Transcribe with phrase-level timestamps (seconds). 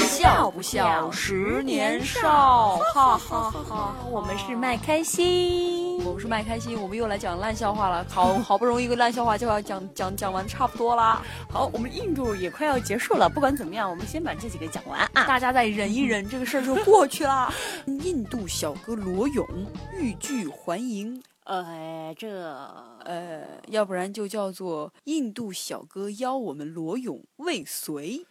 [0.00, 2.78] 笑不笑十年少？
[2.94, 3.94] 哈哈哈！
[4.10, 8.04] 我们是麦开心，我们是麦开心，我们又来讲烂笑话了。
[8.08, 11.22] 好好不容易一个烂笑话就要讲讲讲完，差不多啦。
[11.50, 15.24] 好，我们印度也快要结束了，不管怎么样，我们先把这几个讲完啊。
[15.26, 17.52] 大家再忍一忍，这个事儿就过去了。
[17.86, 19.46] 印度小哥罗勇
[19.98, 21.22] 欲拒还迎。
[21.46, 22.28] 呃，这
[23.04, 28.26] 呃，要不然就叫做印度小哥邀我们裸泳未遂，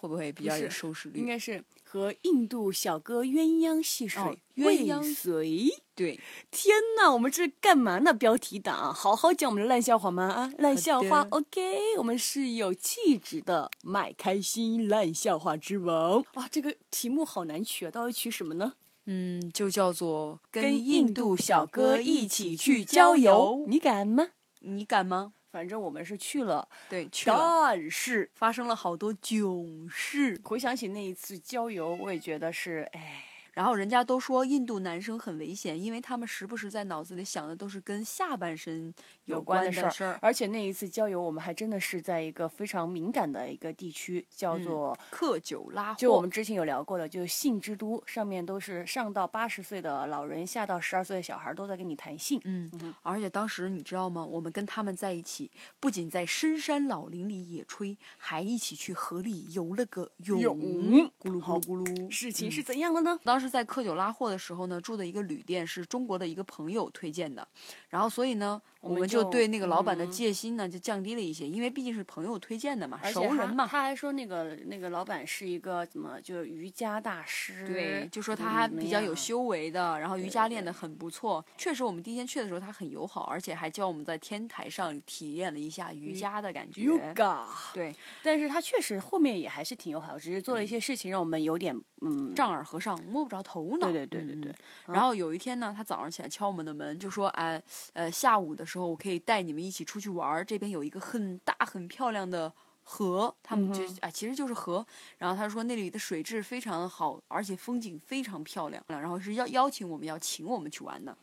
[0.00, 1.20] 会不会比较有收视率？
[1.20, 4.22] 应该是和印度小哥鸳鸯戏水，
[4.56, 5.68] 鸳鸯随。
[5.94, 6.18] 对，
[6.50, 8.14] 天哪，我们这是干嘛呢？
[8.14, 10.24] 标题党，好好讲我们的烂笑话吗？
[10.28, 16.24] 啊，烂笑话，OK，我们是有气质的，麦开心烂笑话之王。
[16.34, 18.74] 哇，这个题目好难取啊，到底取什么呢？
[19.10, 24.28] 嗯，就叫做跟印度小哥一起去郊游，你敢吗？
[24.60, 25.32] 你敢吗？
[25.50, 30.38] 反正我们是去了，对，去了，但是发生了好多囧事。
[30.44, 33.24] 回想起那一次郊游，我也觉得是，哎。
[33.54, 38.92] 然后人家都说印度男生很危险，因为他们时不时在脑子里想的都是跟下半身
[39.24, 40.18] 有关的事儿。
[40.22, 45.94] 而且那一次郊游，我们还真的是在一个非常敏感的一个地区，叫做克久拉。
[45.94, 52.40] 就我们之前有聊过的，就是性之都，上面都是上到八十岁的老人，下到十二岁的小孩都在跟你谈性。
[52.44, 52.70] 嗯，
[53.02, 54.24] 而且当时你知道吗？
[54.24, 62.10] 我们跟他们在一起，不仅在深山老林里野炊，还一起去河里游了个泳，咕噜咕噜咕噜。
[62.10, 63.18] 事情是怎样的呢？
[63.24, 63.48] 当当时。
[63.48, 67.46] 在克久拉货的时候呢，住的一个旅店是中国的一个朋友推荐的，
[67.88, 68.60] 然后所以呢。
[68.80, 73.66] 我们就对那个老板的戒心呢就降低了一些，因为毕竟是朋友推荐的嘛，熟人嘛。
[73.66, 81.44] 他还说那个那个老板是一个怎么就瑜伽大师，对，就说他还比较有修为的，然后瑜伽练得很不错。
[81.56, 86.82] 确实，我们第一天去的时候他很友好，而且还教我们在天台上体验了一下瑜伽的感觉。
[86.82, 93.90] Yoga，对，但是他确实后面也还是挺友好，只是做了一些事情让我们有点嗯丈二和尚摸不着头脑。
[93.90, 94.54] 对对对对对。
[94.86, 97.60] 然后有一天呢，他早上起来敲我们的门，就说哎
[97.94, 102.52] 呃下午的时候我可以带你们一起出去玩儿，这边有一个很大很漂亮的
[102.82, 104.86] 河，他们就啊其实就是河。
[105.16, 108.84] 然后他说那里的水质非常好，而且风景非常漂亮。
[108.86, 111.16] 然后是邀邀请我们要请我们去玩的，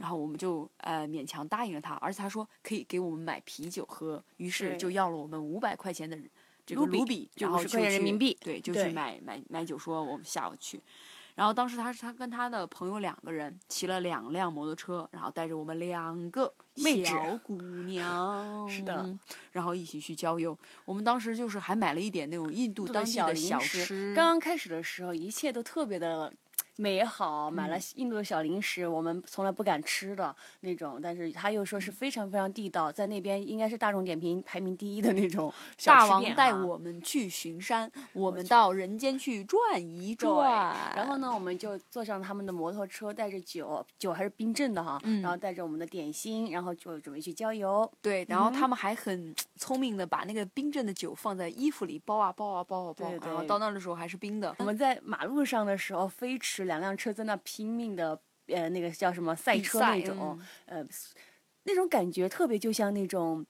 [0.00, 6.18] 然后我们就呃勉强答应了他，而且他说可以给我们买啤酒喝，于是就要了我们五百块钱的
[6.66, 10.80] 这个卢比，然后五十块钱人民币，对，就去买买买酒，说我们下午去。
[11.38, 17.54] 然后当时他是他跟他的朋友两个人骑了两辆摩托车，然后带着我们两个小姑
[17.84, 19.08] 娘，是的，
[19.52, 20.58] 然后一起去郊游。
[20.84, 24.12] 我们当时就是还买了一点那种印度当地的小吃。
[24.16, 26.32] 刚刚开始的时候，一切都特别的。
[26.80, 35.52] 美好，买了印度的小零食，我们从来不敢吃的那种，但是他又说是非常非常地道，在那边应该是大众点评排名第一的那种
[35.84, 40.76] 大王带我们去巡山，我们到人间去转一转。
[40.94, 47.90] 然后呢，我们就坐上他们的摩托车，带着酒，酒还是冰镇的哈，然后带着我们的点心，然后就准备去郊游。
[48.00, 54.54] 对，然后他们还很聪明的把那个冰镇的酒放在衣服里包啊包啊包啊包，然后到那儿的时候还是冰的。
[54.60, 56.67] 我们在马路上的时候飞驰。
[56.68, 60.86] 两辆车在那拼命的，呃，那个叫什么赛车那种，呃，
[61.64, 63.44] 那种感觉特别就像那种，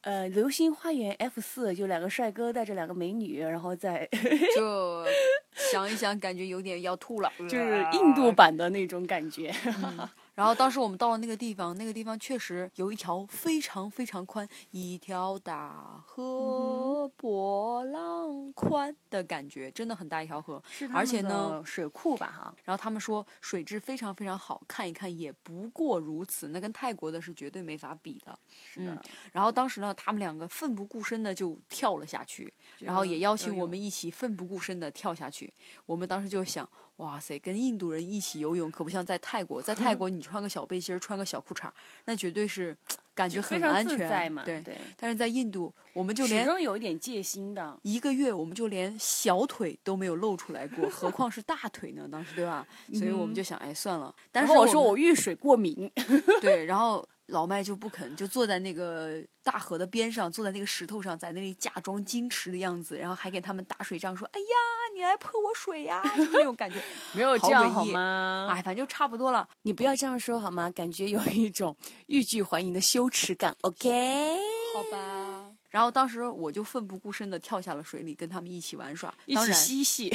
[0.00, 4.08] 呃，流星花园 F 四，就两个帅哥带着两个美女，然后在
[4.56, 5.04] 就
[5.70, 9.52] 想一想，感觉有点要吐了，就是印度版的那种感觉。
[10.34, 20.62] 然后当时我们到了那个地方，那个地方确实有一条非常非常宽，一条大河波浪宽的感觉，真的很大一条河。
[20.92, 22.54] 而且呢，水库吧哈。
[22.64, 26.48] 然后他们说水质非常非常好，看一看也不过如此。
[26.48, 28.36] 那跟泰国的是绝对没法比的。
[28.72, 29.02] 是的。
[29.32, 35.52] 然后当时呢，他们两个奋不顾身的就跳了下去，然后也邀请我们一起奋不顾身的跳下去。
[35.86, 36.68] 我们当时就想。
[36.98, 41.68] 哇塞，跟印度人一起游泳可不像在泰国，在泰国你穿个小背心儿，穿个小裤衩，
[42.04, 42.76] 那绝对是
[43.14, 44.76] 感觉很安全，对对。
[44.96, 47.76] 但是在印度，我们就连始终有一点戒心的。
[47.82, 52.08] 一个月我们就连小腿都没有露出来过，何况是大腿呢？
[52.10, 52.66] 当时对吧？
[52.92, 54.14] 所以我们就想，哎，算了。
[54.30, 55.90] 但是我说我遇水过敏。
[56.40, 57.06] 对，然后。
[57.28, 64.46] 老麦就不肯，就坐在那个大河的边上，坐在那个石头上，在那里假装矜持的样子，然后还给他们打水仗，说：“哎呀，
[64.94, 66.02] 你来泼我水呀！
[66.16, 66.76] ”就那种感觉，
[67.14, 68.48] 没有这样好吗？
[68.50, 69.48] 哎，反正就差不多了。
[69.62, 70.70] 你不要这样说好吗？
[70.70, 71.74] 感觉有一种
[72.06, 73.56] 欲拒还迎的羞耻感。
[73.62, 74.36] OK，
[74.74, 75.50] 好吧。
[75.70, 80.08] 然后当时我就奋不顾身的跳下了水里，跟他们一起玩耍，一起嬉戏，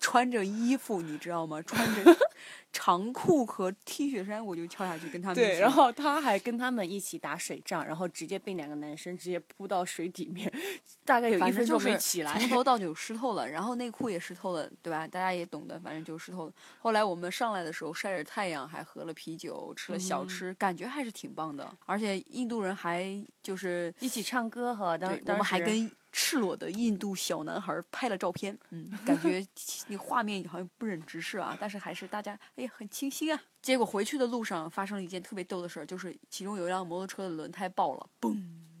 [0.00, 1.62] 穿着衣服，你知道吗？
[1.62, 2.16] 穿着
[2.72, 5.34] 长裤和 T 恤衫，我就跳下去跟他们。
[5.34, 10.52] 对，然后他还跟他们一起打水仗，然后直接被两个男生直接扑到水底面，
[11.04, 15.06] 大概有一分钟没起来，从头 到脚湿透了，然后内裤也湿透了，对吧？
[15.08, 16.52] 大家也懂的，反正就湿透了。
[16.78, 21.72] 后来我们上来的时候晒着太阳，还喝了啤酒，吃了小吃，感觉还是挺棒的。
[21.86, 29.46] 而且印度人还就是一起唱歌哈，当我们还跟赤裸的印度小男孩拍了照片，嗯，感觉
[29.88, 33.38] 那画面好像不忍直视啊，但是还是大家哎呀很清新啊。
[33.60, 38.34] 结果回去的路上发生了一件特别逗的事儿，就是其中有一辆摩托车的轮胎爆了，嘣，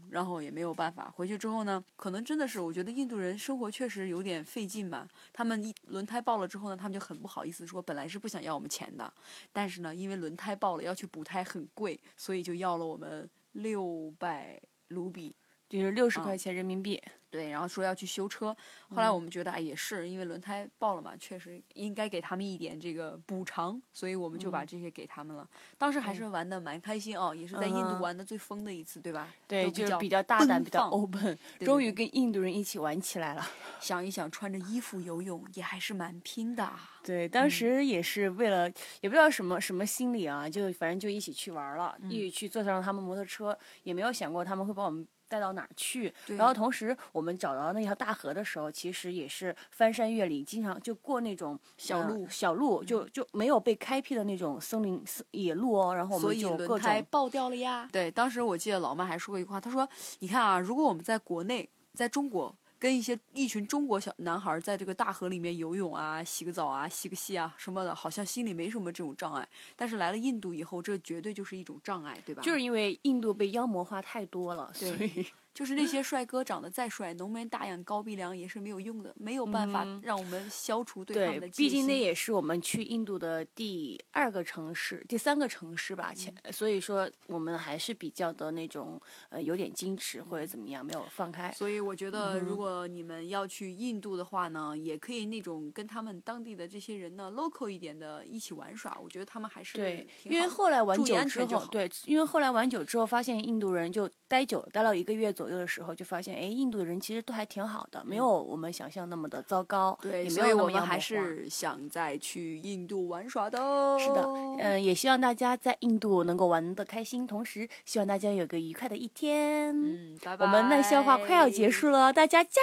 [0.08, 1.12] 然后也没有办法。
[1.14, 5.06] 回去之后呢，可能真的是我觉得印度人生活确实有点费劲吧。
[5.30, 9.12] 他们一轮胎爆了之后呢，他们就很不好意思说，本来是不想要我们钱的，
[9.52, 14.58] 但是呢，因为轮胎爆了要去补胎很贵，所以就要了我们六百
[14.88, 15.34] 卢比。
[15.68, 18.56] 就是六十块钱人民币，对，然后说要去修车，
[18.88, 25.48] 后来我们觉得哎也是，因为轮胎爆了嘛，确实应该给他们一点这个补偿，所以我们就把这些给他们了。
[25.76, 29.28] 当时还是玩的蛮开心哦，也是在印度玩的最疯的一次，对吧？
[29.48, 33.44] 对，就是比较大胆，比较 open，终于跟印度人一起玩起来了。
[33.80, 36.70] 想一想，穿着衣服游泳也还是蛮拼的。
[37.02, 38.68] 对，当时也是为了，
[39.00, 45.04] 也不知道什么什么心理啊，就反正就一起去玩了，一起去坐上他们摩托车，也没有想过他们会把我们。
[45.28, 46.12] 带到哪儿去？
[46.26, 55.02] 然后同时，我们找到那条大河的时候，其实也是翻山越岭，经常就过那种小路，小路就就没有被开辟的那种森林
[55.32, 55.94] 野路哦。
[55.94, 57.88] 然后我们就轮胎爆掉了呀。
[57.92, 59.88] 对，当时我记得老妈还说过一句话，她说
[60.20, 62.54] ：“你看啊，如果我们在国内，在中国。”
[62.86, 69.48] 跟一些一群中国小男孩在这个大河里面游泳啊、洗个澡啊、洗个戏啊什么的，好像心里没什么这种障碍。
[69.74, 72.42] 但是来了印度以后，这绝对就是一种障碍，对吧？
[72.44, 75.26] 就是因为印度被妖魔化太多了，所以。
[75.56, 91.52] 就是那些帅哥长得再帅，浓眉大眼、高鼻梁也是没有用的，没有办法让我们消除对他们的毕竟那也是我们去印度的第二个城市、第三个城市吧，前所以说我们还是比较的那种呃有点矜持或者怎么样，没有放开。
[91.52, 92.06] 所以我觉。
[92.06, 109.96] 得，如果你们要去印度的话呢，也可以那种跟他们当地的这些人呢 local 一点的一起玩耍，我觉得他们还是对，因为后来玩久之后，对，因为后来玩久之后发现印度人就待久，待了一个月左左右的时候，就发现，哎，印度的人其实都还挺好的，没有我们想象那么的糟糕。
[110.02, 113.56] 对，所以我们还是想再去印度玩耍的。
[113.96, 114.26] 是的，
[114.58, 119.72] 嗯，也希望大家在印度能够玩的开心，同时希望大家有个愉快的一天。
[119.72, 120.44] 嗯，拜拜。
[120.44, 122.60] 我们耐笑话快要结束了，大家加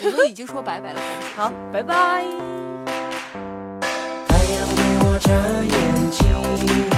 [0.00, 0.08] 油！
[0.10, 1.00] 我都已经说拜拜了。
[1.36, 2.24] 好，拜拜。
[4.26, 5.30] 太阳对我眨
[5.62, 6.93] 眼睛，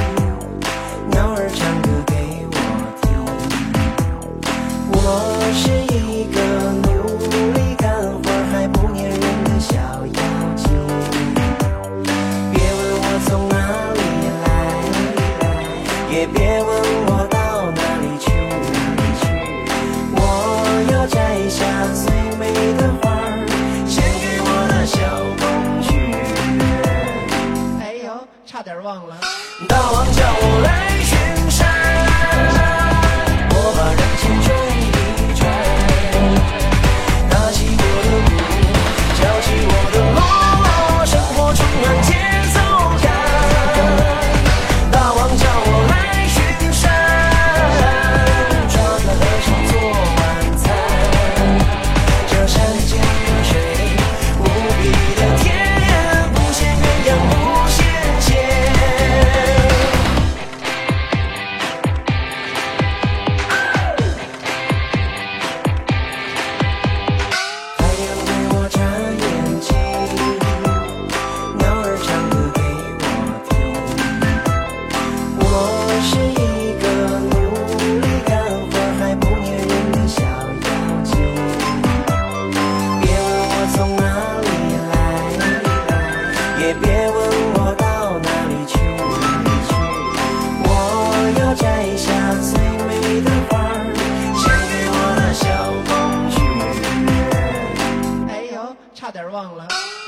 [16.16, 16.75] 也别问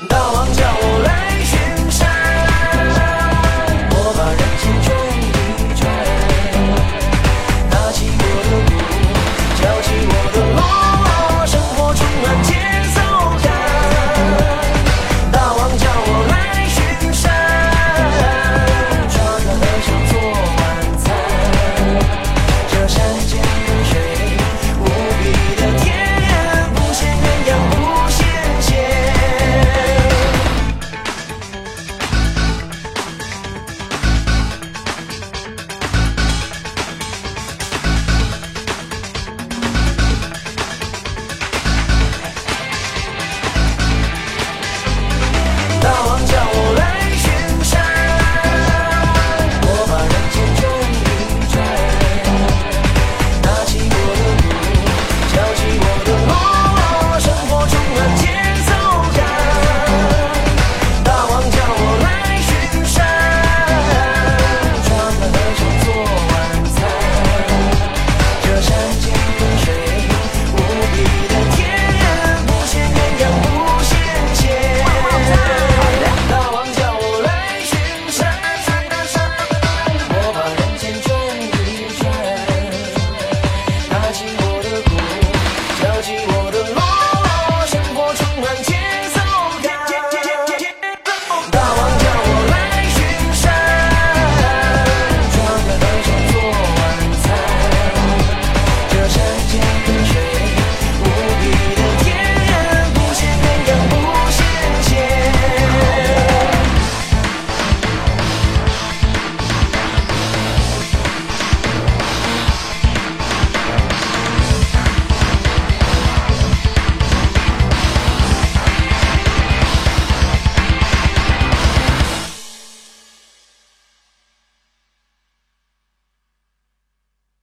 [0.07, 1.08] 大王叫我来。